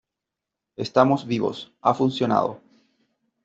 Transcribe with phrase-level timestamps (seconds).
[0.77, 1.71] estamos vivos.
[1.79, 2.59] ha funcionado.